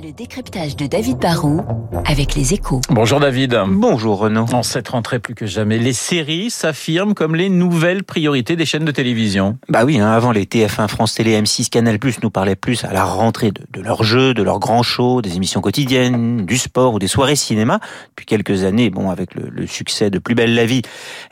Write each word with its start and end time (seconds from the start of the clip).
Le 0.00 0.10
décryptage 0.10 0.74
de 0.74 0.86
David 0.86 1.18
Barrault 1.18 1.60
avec 2.06 2.34
les 2.34 2.54
échos. 2.54 2.80
Bonjour 2.88 3.20
David. 3.20 3.60
Bonjour 3.68 4.18
Renaud. 4.18 4.46
En 4.50 4.62
cette 4.62 4.88
rentrée 4.88 5.18
plus 5.18 5.34
que 5.34 5.44
jamais, 5.44 5.76
les 5.76 5.92
séries 5.92 6.50
s'affirment 6.50 7.12
comme 7.12 7.34
les 7.34 7.50
nouvelles 7.50 8.02
priorités 8.02 8.56
des 8.56 8.64
chaînes 8.64 8.86
de 8.86 8.90
télévision. 8.90 9.58
Bah 9.68 9.84
oui, 9.84 10.00
hein, 10.00 10.10
avant 10.10 10.32
les 10.32 10.46
TF1, 10.46 10.88
France 10.88 11.12
Télé, 11.14 11.38
M6, 11.38 11.68
Canal+, 11.68 11.98
nous 12.22 12.30
parlaient 12.30 12.56
plus 12.56 12.84
à 12.84 12.92
la 12.94 13.04
rentrée 13.04 13.50
de, 13.50 13.60
de 13.70 13.80
leurs 13.82 14.02
jeux, 14.02 14.32
de 14.32 14.42
leurs 14.42 14.60
grands 14.60 14.82
shows, 14.82 15.20
des 15.20 15.36
émissions 15.36 15.60
quotidiennes, 15.60 16.46
du 16.46 16.56
sport 16.56 16.94
ou 16.94 16.98
des 16.98 17.08
soirées 17.08 17.36
cinéma. 17.36 17.78
Depuis 18.10 18.24
quelques 18.24 18.64
années, 18.64 18.88
bon, 18.88 19.10
avec 19.10 19.34
le, 19.34 19.50
le 19.50 19.66
succès 19.66 20.08
de 20.08 20.18
Plus 20.18 20.34
belle 20.34 20.54
la 20.54 20.64
vie, 20.64 20.80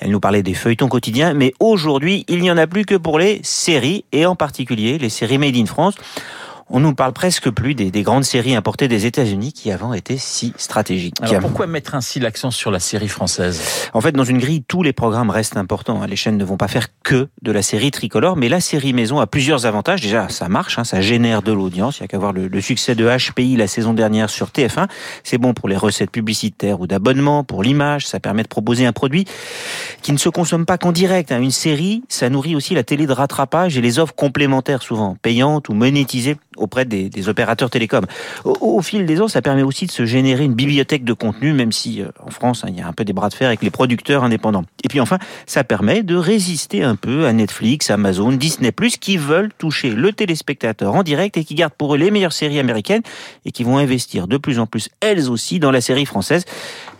elles 0.00 0.10
nous 0.10 0.20
parlaient 0.20 0.42
des 0.42 0.54
feuilletons 0.54 0.88
quotidiens. 0.88 1.32
Mais 1.32 1.54
aujourd'hui, 1.60 2.26
il 2.28 2.40
n'y 2.40 2.50
en 2.50 2.58
a 2.58 2.66
plus 2.66 2.84
que 2.84 2.96
pour 2.96 3.18
les 3.18 3.40
séries, 3.42 4.04
et 4.12 4.26
en 4.26 4.36
particulier 4.36 4.98
les 4.98 5.08
séries 5.08 5.38
Made 5.38 5.56
in 5.56 5.66
France 5.66 5.94
on 6.70 6.80
nous 6.80 6.94
parle 6.94 7.12
presque 7.12 7.50
plus 7.50 7.74
des, 7.74 7.90
des, 7.90 8.02
grandes 8.02 8.24
séries 8.24 8.54
importées 8.54 8.86
des 8.86 9.04
États-Unis 9.04 9.52
qui 9.52 9.72
avant 9.72 9.92
étaient 9.92 10.16
si 10.16 10.52
stratégiques. 10.56 11.16
Alors 11.20 11.40
pourquoi 11.40 11.66
mettre 11.66 11.96
ainsi 11.96 12.20
l'accent 12.20 12.52
sur 12.52 12.70
la 12.70 12.78
série 12.78 13.08
française? 13.08 13.60
En 13.92 14.00
fait, 14.00 14.12
dans 14.12 14.24
une 14.24 14.38
grille, 14.38 14.62
tous 14.62 14.84
les 14.84 14.92
programmes 14.92 15.30
restent 15.30 15.56
importants. 15.56 16.00
Hein. 16.00 16.06
Les 16.06 16.14
chaînes 16.14 16.36
ne 16.36 16.44
vont 16.44 16.56
pas 16.56 16.68
faire 16.68 16.86
que 17.02 17.28
de 17.42 17.50
la 17.52 17.62
série 17.62 17.90
tricolore, 17.90 18.36
mais 18.36 18.48
la 18.48 18.60
série 18.60 18.92
maison 18.92 19.18
a 19.18 19.26
plusieurs 19.26 19.66
avantages. 19.66 20.00
Déjà, 20.00 20.28
ça 20.28 20.48
marche, 20.48 20.78
hein, 20.78 20.84
ça 20.84 21.00
génère 21.00 21.42
de 21.42 21.52
l'audience. 21.52 21.98
Il 21.98 22.02
y 22.02 22.04
a 22.04 22.08
qu'à 22.08 22.18
voir 22.18 22.32
le, 22.32 22.46
le, 22.46 22.60
succès 22.60 22.94
de 22.94 23.08
HPI 23.08 23.56
la 23.56 23.66
saison 23.66 23.92
dernière 23.92 24.30
sur 24.30 24.48
TF1. 24.48 24.88
C'est 25.24 25.38
bon 25.38 25.54
pour 25.54 25.68
les 25.68 25.76
recettes 25.76 26.12
publicitaires 26.12 26.80
ou 26.80 26.86
d'abonnement, 26.86 27.42
pour 27.42 27.64
l'image. 27.64 28.06
Ça 28.06 28.20
permet 28.20 28.44
de 28.44 28.48
proposer 28.48 28.86
un 28.86 28.92
produit 28.92 29.24
qui 30.02 30.12
ne 30.12 30.18
se 30.18 30.28
consomme 30.28 30.66
pas 30.66 30.78
qu'en 30.78 30.92
direct. 30.92 31.32
Hein. 31.32 31.40
Une 31.40 31.50
série, 31.50 32.04
ça 32.08 32.28
nourrit 32.30 32.54
aussi 32.54 32.74
la 32.74 32.84
télé 32.84 33.06
de 33.06 33.12
rattrapage 33.12 33.76
et 33.76 33.80
les 33.80 33.98
offres 33.98 34.14
complémentaires, 34.14 34.82
souvent 34.82 35.16
payantes 35.20 35.68
ou 35.68 35.74
monétisées 35.74 36.36
auprès 36.60 36.84
des, 36.84 37.28
opérateurs 37.28 37.70
télécoms. 37.70 38.06
Au, 38.44 38.56
au, 38.60 38.82
fil 38.82 39.06
des 39.06 39.20
ans, 39.20 39.28
ça 39.28 39.42
permet 39.42 39.62
aussi 39.62 39.86
de 39.86 39.90
se 39.90 40.06
générer 40.06 40.44
une 40.44 40.54
bibliothèque 40.54 41.04
de 41.04 41.12
contenu, 41.12 41.52
même 41.52 41.72
si 41.72 42.02
euh, 42.02 42.08
en 42.24 42.30
France, 42.30 42.64
hein, 42.64 42.68
il 42.70 42.78
y 42.78 42.80
a 42.80 42.86
un 42.86 42.92
peu 42.92 43.04
des 43.04 43.12
bras 43.12 43.28
de 43.28 43.34
fer 43.34 43.48
avec 43.48 43.62
les 43.62 43.70
producteurs 43.70 44.24
indépendants. 44.24 44.64
Et 44.84 44.88
puis 44.88 45.00
enfin, 45.00 45.18
ça 45.46 45.64
permet 45.64 46.02
de 46.02 46.16
résister 46.16 46.82
un 46.82 46.96
peu 46.96 47.26
à 47.26 47.32
Netflix, 47.32 47.90
Amazon, 47.90 48.32
Disney+, 48.32 48.72
qui 49.00 49.16
veulent 49.16 49.50
toucher 49.58 49.90
le 49.90 50.12
téléspectateur 50.12 50.94
en 50.94 51.02
direct 51.02 51.36
et 51.36 51.44
qui 51.44 51.54
gardent 51.54 51.74
pour 51.74 51.94
eux 51.94 51.98
les 51.98 52.10
meilleures 52.10 52.32
séries 52.32 52.58
américaines 52.58 53.02
et 53.44 53.52
qui 53.52 53.64
vont 53.64 53.78
investir 53.78 54.26
de 54.26 54.36
plus 54.36 54.58
en 54.58 54.66
plus, 54.66 54.88
elles 55.00 55.28
aussi, 55.28 55.58
dans 55.58 55.70
la 55.70 55.80
série 55.80 56.06
française, 56.06 56.44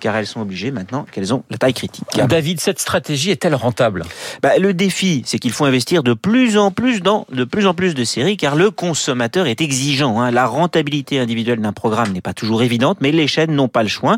car 0.01 0.17
elles 0.17 0.27
sont 0.27 0.41
obligées 0.41 0.71
maintenant 0.71 1.07
qu'elles 1.13 1.33
ont 1.33 1.45
la 1.51 1.59
taille 1.59 1.75
critique. 1.75 2.07
David, 2.29 2.61
cette 2.61 2.81
stratégie 2.81 3.31
est-elle 3.31 3.55
rentable? 3.55 4.05
Bah, 4.43 4.59
Le 4.59 4.75
défi, 4.75 5.23
c'est 5.27 5.39
qu'il 5.39 5.53
faut 5.53 5.65
investir 5.65 6.03
de 6.03 6.15
plus 6.15 6.57
en 6.57 6.71
plus 6.71 7.01
dans 7.01 7.27
de 7.31 7.45
plus 7.45 7.67
en 7.67 7.75
plus 7.75 7.95
de 7.95 8.05
séries, 8.05 8.37
car 8.37 8.57
le 8.57 8.71
consommateur 8.71 9.47
est 9.47 9.61
exigeant. 9.61 10.21
Hein. 10.21 10.31
La 10.31 10.47
rentabilité 10.47 11.19
individuelle 11.19 11.61
d'un 11.61 11.73
programme 11.73 12.13
n'est 12.13 12.21
pas 12.21 12.35
toujours 12.35 12.63
évidente, 12.63 12.99
mais 13.01 13.13
les 13.13 13.27
chaînes 13.27 13.53
n'ont 13.53 13.69
pas 13.69 13.83
le 13.83 13.89
choix. 13.89 14.17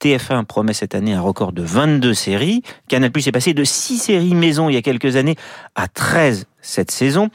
TF1 0.00 0.44
promet 0.44 0.72
cette 0.72 0.94
année 0.94 1.12
un 1.12 1.20
record 1.20 1.52
de 1.52 1.62
22 1.62 2.14
séries. 2.14 2.62
Canal 2.88 3.10
Plus 3.10 3.26
est 3.26 3.32
passé 3.32 3.54
de 3.54 3.64
6 3.64 3.98
séries 3.98 4.34
maison 4.34 4.68
il 4.68 4.74
y 4.74 4.78
a 4.78 4.82
quelques 4.82 5.16
années 5.16 5.36
à 5.74 5.88
13 5.88 6.46
cette 6.64 6.90
saison. 6.90 7.28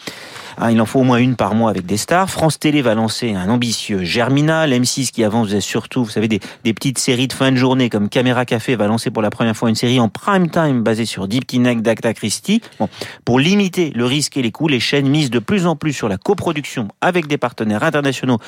Ah, 0.62 0.74
il 0.74 0.82
en 0.82 0.86
faut 0.86 1.00
au 1.00 1.04
moins 1.04 1.20
une 1.20 1.38
par 1.38 1.56
mois 1.56 1.70
avec 1.70 1.86
des 1.86 1.96
stars. 1.96 2.30
France 2.30 2.60
Télé 2.60 2.82
va 2.82 2.94
lancer 2.94 3.34
un 3.34 3.50
ambitieux 3.50 4.04
Germinal. 4.04 4.74
M6 4.74 5.12
qui 5.12 5.24
avance 5.24 5.58
surtout, 5.60 6.04
vous 6.04 6.10
savez, 6.10 6.28
des, 6.28 6.40
petites 6.74 6.98
séries 6.98 7.30
de 7.30 7.34
fin 7.34 7.54
de 7.54 7.56
journée 7.56 7.90
comme 7.90 8.10
Caméra 8.10 8.44
Café 8.44 8.76
va 8.76 8.88
lancer 8.88 9.10
pour 9.10 9.22
la 9.22 9.30
première 9.30 9.56
fois 9.56 9.70
une 9.70 9.76
série 9.76 10.02
en 10.02 10.10
prime 10.10 10.50
time 10.50 10.84
basée 10.84 11.06
sur 11.06 11.30
Deep 11.30 11.48
Kinect 11.48 11.82
d'Acta 11.82 12.14
Christie. 12.14 12.62
Bon, 12.78 12.90
pour 13.24 13.40
limiter 13.40 13.92
le 13.96 14.04
risque 14.04 14.36
et 14.36 14.42
les 14.42 14.52
coûts, 14.52 14.68
les 14.68 14.82
chaînes 14.82 15.08
misent 15.08 15.30
de 15.30 15.40
plus 15.40 15.66
en 15.66 15.78
plus 15.78 15.94
sur 15.94 16.10
la 16.10 16.18
coproduction 16.18 16.90
avec 17.00 17.28
des 17.28 17.38
partenaires 17.38 17.84
internationaux 17.84 18.40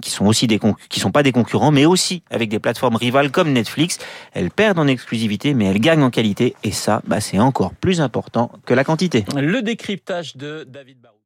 qui 0.00 0.10
sont 0.10 0.24
aussi 0.24 0.46
des 0.46 0.58
qui 0.88 0.98
sont 0.98 1.10
pas 1.10 1.22
des 1.22 1.32
concurrents, 1.32 1.72
mais 1.72 1.84
aussi 1.84 2.22
avec 2.30 2.48
des 2.48 2.58
plateformes 2.58 2.96
rivales 2.96 3.30
comme 3.30 3.52
Netflix. 3.52 3.98
Elles 4.32 4.50
perdent 4.50 4.78
en 4.78 4.86
exclusivité, 4.86 5.52
mais 5.52 5.66
elles 5.66 5.80
gagnent 5.80 6.04
en 6.04 6.10
qualité, 6.10 6.54
et 6.64 6.70
ça, 6.70 7.02
bah, 7.06 7.20
c'est 7.20 7.38
encore 7.38 7.74
plus 7.74 8.00
important 8.00 8.50
que 8.64 8.72
la 8.72 8.84
quantité. 8.84 9.26
Le 9.36 9.60
décryptage 9.60 10.36
de 10.36 10.64
David 10.66 11.02
Barou. 11.02 11.20